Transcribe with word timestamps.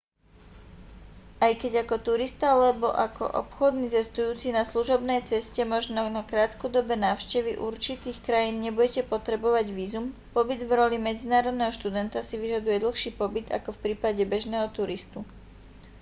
aj 1.45 1.53
keď 1.61 1.73
ako 1.85 1.95
turista 2.07 2.45
alebo 2.57 2.87
ako 3.07 3.21
obchodný 3.45 3.85
cestujúci 3.97 4.49
na 4.53 4.63
služobnej 4.71 5.19
ceste 5.29 5.61
možno 5.73 6.01
na 6.17 6.23
krátkodobé 6.31 6.95
návštevy 7.07 7.51
určitých 7.69 8.17
krajín 8.27 8.55
nebudete 8.65 9.01
potrebovať 9.13 9.65
vízum 9.79 10.05
pobyt 10.35 10.61
v 10.65 10.73
roli 10.79 10.97
medzinárodného 11.09 11.69
študenta 11.79 12.19
si 12.27 12.33
vyžaduje 12.43 12.77
dlhší 12.85 13.11
pobyt 13.21 13.47
ako 13.57 13.69
v 13.77 13.81
prípade 13.85 14.23
bežného 14.33 14.65
turistu 14.77 15.19